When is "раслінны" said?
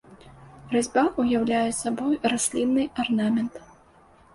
2.35-2.83